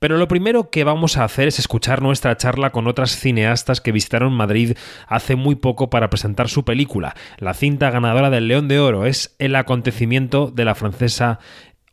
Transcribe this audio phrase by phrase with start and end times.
[0.00, 3.92] Pero lo primero que vamos a hacer es escuchar nuestra charla con otras cineastas que
[3.92, 7.14] visitaron Madrid hace muy poco para presentar su película.
[7.36, 11.38] La cinta ganadora del León de Oro es El acontecimiento de la francesa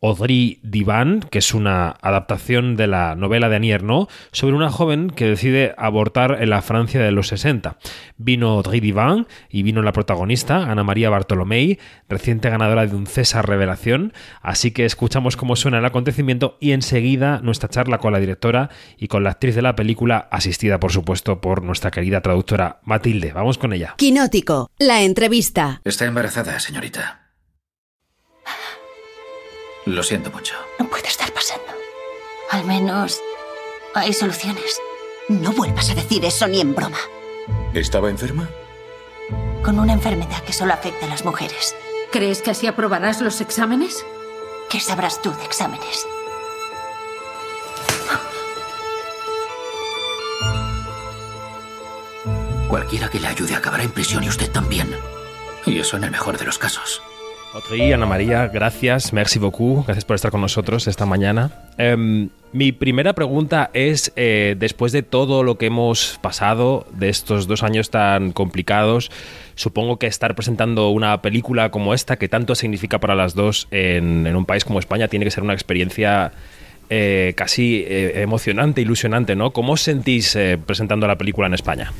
[0.01, 5.09] Audrey Divan, que es una adaptación de la novela de Annie Ernaux sobre una joven
[5.09, 7.77] que decide abortar en la Francia de los 60.
[8.17, 13.47] Vino Audrey Divan y vino la protagonista, Ana María Bartolomei, reciente ganadora de un César
[13.47, 18.69] Revelación, así que escuchamos cómo suena el acontecimiento y enseguida nuestra charla con la directora
[18.97, 23.33] y con la actriz de la película, asistida por supuesto por nuestra querida traductora Matilde.
[23.33, 23.95] Vamos con ella.
[23.97, 25.81] Quinótico, la entrevista.
[25.83, 27.26] Está embarazada, señorita.
[29.87, 30.53] Lo siento mucho.
[30.79, 31.71] No puede estar pasando.
[32.51, 33.21] Al menos
[33.93, 34.81] hay soluciones.
[35.29, 36.97] No vuelvas a decir eso ni en broma.
[37.73, 38.49] ¿Estaba enferma?
[39.63, 41.73] Con una enfermedad que solo afecta a las mujeres.
[42.11, 44.05] ¿Crees que así aprobarás los exámenes?
[44.69, 46.05] ¿Qué sabrás tú de exámenes?
[52.67, 54.93] Cualquiera que le ayude acabará en prisión y usted también.
[55.65, 57.01] Y eso en el mejor de los casos.
[57.53, 61.51] Audrey, Ana María, gracias, merci beaucoup, gracias por estar con nosotros esta mañana.
[61.77, 67.47] Em, mi primera pregunta es, eh, después de todo lo que hemos pasado, de estos
[67.47, 69.11] dos años tan complicados,
[69.55, 74.35] supongo que estar presentando una película como esta, que tanto significa para las dos en,
[74.35, 76.33] un país como España, tiene que ser una experiencia
[76.89, 79.51] eh, casi eh, emocionante, ilusionante, ¿no?
[79.51, 81.91] ¿Cómo os sentís presentando la película en España?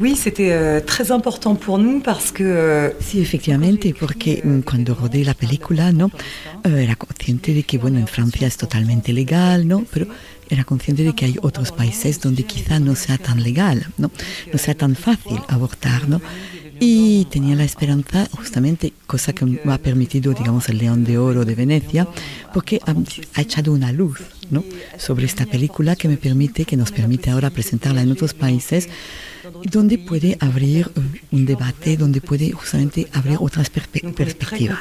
[0.00, 0.80] Euh.
[2.40, 6.06] Euh, sí, efectivamente, porque mm, cuando rodé la película, ¿no?
[6.64, 9.84] Uh, era consciente de que, bueno, en Francia es totalmente legal, ¿no?
[9.92, 10.06] Pero
[10.50, 14.10] era consciente de que hay otros países donde quizá no sea tan legal, ¿no?
[14.52, 16.20] No sea tan fácil abortar, ¿no?
[16.80, 21.44] Y tenía la esperanza, justamente, cosa que me ha permitido, digamos, el León de Oro
[21.44, 22.08] de Venecia,
[22.52, 22.94] porque ha,
[23.34, 24.18] ha echado una luz
[24.50, 24.64] ¿no?
[24.98, 28.88] sobre esta película que me permite, que nos permite ahora presentarla en otros países,
[29.64, 30.90] donde puede abrir
[31.30, 34.78] un debate, donde puede justamente abrir otras perspe perspectivas.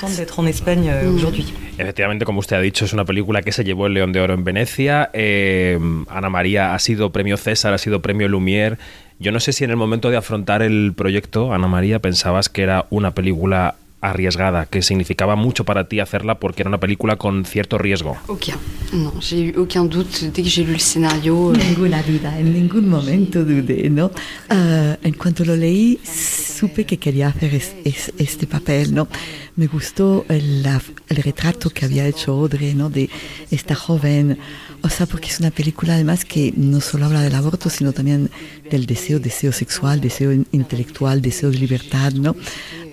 [1.78, 4.34] Efectivamente, como usted ha dicho, es una película que se llevó el León de Oro
[4.34, 5.10] en Venecia.
[5.14, 5.80] Eh,
[6.10, 8.78] Ana María ha sido premio César, ha sido premio Lumière.
[9.20, 12.64] Yo no sé si en el momento de afrontar el proyecto, Ana María, pensabas que
[12.64, 17.46] era una película arriesgada, que significaba mucho para ti hacerla porque era una película con
[17.46, 18.18] cierto riesgo.
[18.28, 18.56] Aucun.
[18.94, 21.52] No, j'ai eu aucun doute dès que j'ai lu le scénario.
[21.54, 24.12] Ninguna duda, en ningún momento dudé, ¿no?
[24.52, 29.08] Uh, en cuanto lo leí, supe que quería hacer es, es, este papel, ¿no?
[29.56, 32.90] Me gustó el, la, el, retrato que había hecho Audrey, ¿no?
[32.90, 33.10] De
[33.50, 34.38] esta joven,
[34.82, 38.30] o sea, porque es una película además que no solo habla del aborto, sino también
[38.70, 42.36] del deseo, deseo sexual, deseo intelectual, deseo de libertad, ¿no?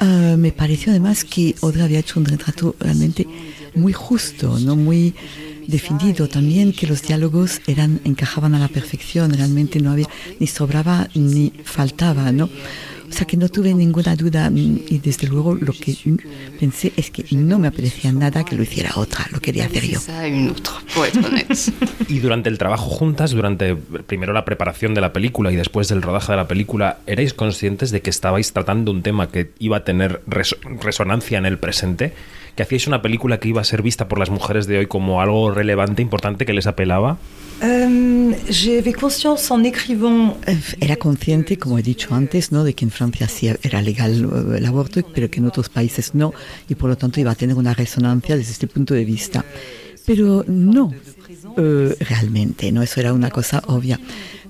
[0.01, 3.27] Uh, me pareció además que Audrey había hecho un retrato realmente
[3.75, 4.77] muy justo, ¿no?
[4.77, 5.15] Muy
[5.67, 11.09] definido también que los diálogos eran encajaban a la perfección, realmente no había ni sobraba
[11.15, 12.51] ni faltaba, ¿no?
[13.11, 15.97] O sea que no tuve ninguna duda y desde luego lo que
[16.59, 19.99] pensé es que no me apetecía nada que lo hiciera otra, lo quería hacer yo.
[22.09, 26.03] y durante el trabajo juntas, durante primero la preparación de la película y después del
[26.03, 29.85] rodaje de la película, ¿erais conscientes de que estabais tratando un tema que iba a
[29.85, 32.13] tener res resonancia en el presente?
[32.55, 35.21] ¿Que hacíais una película que iba a ser vista por las mujeres de hoy como
[35.21, 37.19] algo relevante, importante, que les apelaba?
[37.63, 38.35] En
[39.65, 40.37] écrivant.
[40.81, 42.65] Era consciente, como he dicho antes, ¿no?
[42.65, 46.33] de que en Francia sí era legal el aborto, pero que en otros países no,
[46.69, 49.45] y por lo tanto iba a tener una resonancia desde este punto de vista.
[50.07, 50.93] Pero no,
[51.45, 53.99] uh, realmente, no, eso era una cosa obvia.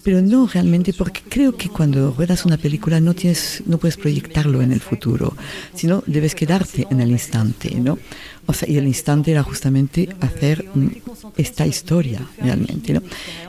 [0.02, 4.62] Pero no realmente, porque creo que cuando ruedas una película no, tienes, no puedes proyectarlo
[4.62, 5.36] en el futuro,
[5.74, 7.98] sino debes quedarte en el instante, ¿no?
[8.46, 10.64] O sea, y el instante era justamente hacer
[11.36, 13.02] esta historia, realmente, ¿no?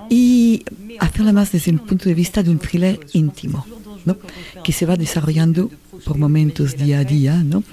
[0.09, 0.63] Y
[1.00, 3.66] hacerla más desde un punto de vista de un thriller íntimo,
[4.06, 4.17] ¿no?
[4.63, 5.69] Que se va desarrollando
[6.06, 7.63] por momentos día a día, ¿no?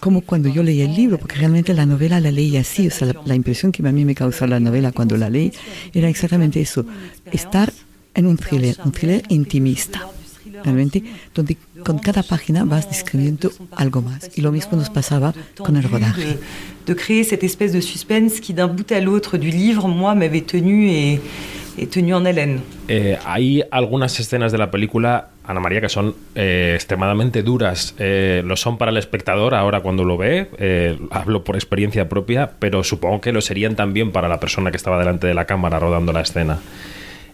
[0.00, 3.08] Como cuando yo leí el libro, porque realmente la novela la leí así, o sea,
[3.08, 5.52] la, la impresión que a mí me causó la novela cuando la leí
[5.92, 6.84] era exactamente eso,
[7.30, 7.72] estar
[8.14, 10.08] en un thriller, un thriller intimista,
[10.64, 11.02] realmente,
[11.34, 14.30] donde con cada página vas describiendo algo más.
[14.36, 16.24] Y lo mismo nos pasaba con el rodaje.
[16.24, 16.38] De,
[16.86, 20.42] de créer cette espèce de suspense qui d'un bout à l'autre du livre, moi, m'avait
[20.42, 21.20] tenu et,
[22.88, 27.94] Eh, hay algunas escenas de la película, Ana María, que son eh, extremadamente duras.
[27.98, 30.48] Eh, lo son para el espectador ahora cuando lo ve.
[31.10, 34.98] Hablo por experiencia propia, pero supongo que lo serían también para la persona que estaba
[34.98, 36.58] delante de la cámara rodando la escena.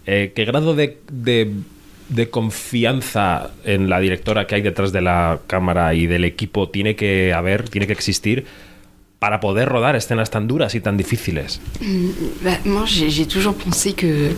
[0.05, 6.07] ¿Qué grado de, de, confianza en la directora que hay detrás de la cámara y
[6.07, 8.47] del equipo tiene que haber, tiene que existir
[9.19, 11.61] para poder rodar escenas tan duras y tan difíciles?
[12.43, 14.33] Bah, moi, j'ai toujours pensé que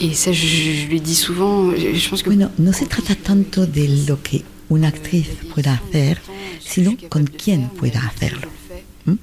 [0.00, 2.30] y ça, je, je le dis souvent, je pense que...
[2.30, 6.20] Bueno, no se trata tanto de lo que una actriz pueda hacer,
[6.60, 8.48] sino con quién pueda hacerlo.
[9.06, 9.14] ¿Mm?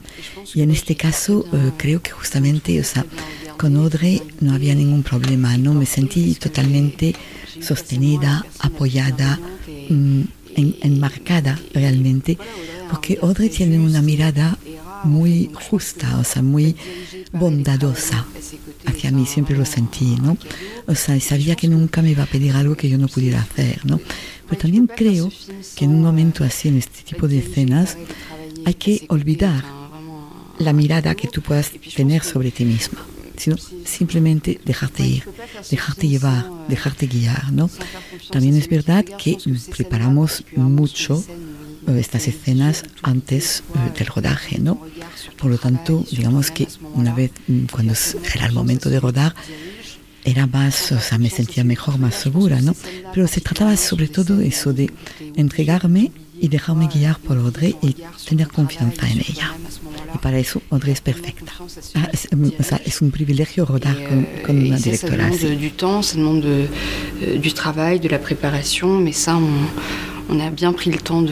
[0.54, 3.06] Y en este caso uh, creo que justamente, o sea,
[3.58, 5.74] con Audrey no había ningún problema, ¿no?
[5.74, 7.16] Me sentí totalmente
[7.62, 9.40] sostenida, apoyada,
[9.90, 10.22] mm,
[10.58, 12.38] en, enmarcada realmente,
[12.90, 14.58] porque Audrey tiene una mirada
[15.06, 16.76] muy justa, o sea, muy
[17.32, 18.26] bondadosa
[18.86, 20.38] hacia mí, siempre lo sentí, ¿no?
[20.88, 23.86] O sea, sabía que nunca me iba a pedir algo que yo no pudiera hacer,
[23.86, 24.00] ¿no?
[24.48, 25.32] Pero también creo
[25.76, 27.98] que en un momento así, en este tipo de escenas,
[28.66, 29.64] hay que olvidar
[30.60, 33.06] la mirada que tú puedas tener sobre ti misma,
[33.38, 35.24] sino simplemente dejarte ir,
[35.70, 37.70] dejarte llevar, dejarte guiar, ¿no?
[38.32, 39.38] También es verdad que
[39.76, 41.24] preparamos mucho
[41.88, 44.82] estas escenas antes eh, del rodaje, ¿no?
[45.38, 47.94] Por lo tanto, digamos que una vez mm, cuando
[48.34, 49.36] era el momento de rodar,
[50.24, 52.76] era más, o sea, me sentía mejor, más segura, ¿no?
[53.14, 54.92] Pero se trataba sobre todo eso de
[55.36, 57.96] entregarme y dejarme guiar por Audrey y
[58.28, 59.56] tener confianza en ella.
[60.14, 61.54] Y para eso Audrey es perfecta.
[61.94, 65.46] Ah, es, o sea, es, un privilegio rodar con, con una directora así.
[70.30, 71.32] On a bien pris le temps de,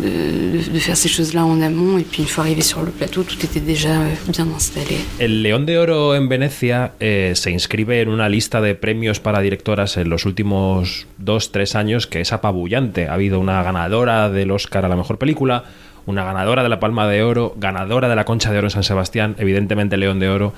[0.00, 3.22] de, de faire ces choses-là en amont et puis une fois arrivé sur le plateau,
[3.22, 4.96] tout était déjà euh, bien installé.
[5.18, 9.40] El León de Oro en Venecia eh, se inscribe en una lista de premios para
[9.40, 13.06] directoras en los últimos dos, tres años que es apabullante.
[13.06, 15.64] Ha habido una ganadora del Oscar a la mejor película,
[16.06, 18.84] una ganadora de la Palma de Oro, ganadora de la Concha de Oro en San
[18.84, 20.52] Sebastián, evidentemente León de Oro.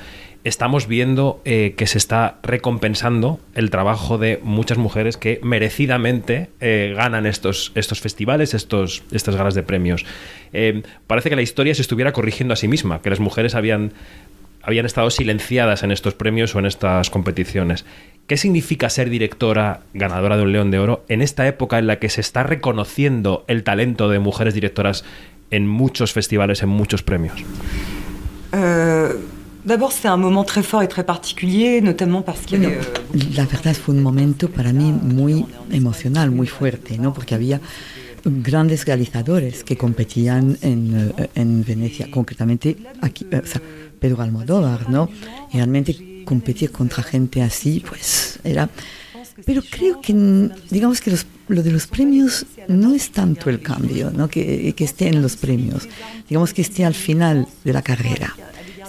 [0.44, 6.94] Estamos viendo eh, que se está recompensando el trabajo de muchas mujeres que merecidamente eh,
[6.96, 10.04] ganan estos, estos festivales, estos, estas galas de premios.
[10.52, 13.92] Eh, parece que la historia se estuviera corrigiendo a sí misma, que las mujeres habían,
[14.62, 17.84] habían estado silenciadas en estos premios o en estas competiciones.
[18.26, 21.98] ¿Qué significa ser directora ganadora de un León de Oro en esta época en la
[21.98, 25.04] que se está reconociendo el talento de mujeres directoras
[25.52, 27.34] en muchos festivales, en muchos premios
[29.64, 32.56] D'abord, c'est un moment très fort et très particulier, notamment parce que...
[32.56, 32.80] Bueno,
[33.36, 37.14] la verdad fue un momento para mí muy emocional, muy fuerte, ¿no?
[37.14, 37.60] Porque había
[38.24, 43.62] grandes realizadores que competían en, eh, en Venecia, concretamente aquí, o sea,
[44.00, 45.08] Pedro Almodóvar, ¿no?
[45.52, 48.68] Y realmente competir contra gente así, pues era...
[49.44, 50.12] Pero creo que,
[50.70, 54.28] digamos que los, lo de los premios no es tanto el cambio, ¿no?
[54.28, 55.88] que, que esté en los premios,
[56.28, 58.34] digamos que esté al final de la carrera,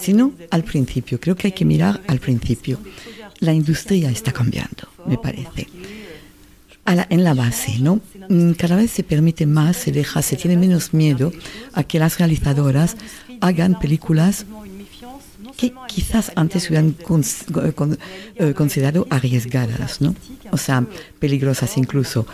[0.00, 1.18] sino al principio.
[1.18, 2.78] Creo que hay que mirar al principio.
[3.40, 5.66] La industria está cambiando, me parece.
[6.86, 8.00] La, en la base, ¿no?
[8.58, 11.32] Cada vez se permite más, se deja, se tiene menos miedo
[11.72, 12.96] a que las realizadoras
[13.40, 14.44] hagan películas
[15.56, 17.22] que quizás antes hubieran con,
[18.36, 20.14] eh, considerado arriesgadas, ¿no?
[20.50, 20.86] O sea,
[21.18, 22.26] peligrosas incluso.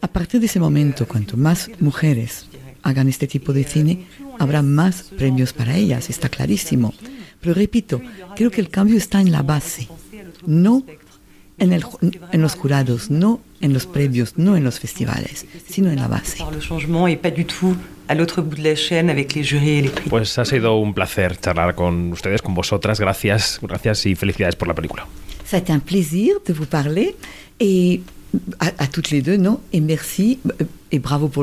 [0.00, 2.46] A partir de ese momento, cuanto más mujeres
[2.82, 4.06] hagan este tipo de cine,
[4.38, 6.92] habrá más premios para ellas, está clarísimo.
[7.40, 8.00] Pero repito,
[8.36, 9.88] creo que el cambio está en la base,
[10.46, 10.84] no
[11.58, 11.84] en, el,
[12.32, 16.44] en los jurados, no en los premios, no en los festivales, sino en la base.
[20.10, 23.00] Pues ha sido un placer charlar con ustedes, con vosotras.
[23.00, 25.06] Gracias, gracias y felicidades por la película.
[25.52, 27.14] Été un plaisir de vous parler
[27.60, 28.00] et
[28.58, 30.40] à, à toutes les deux, non Et merci
[30.90, 31.42] et bravo pour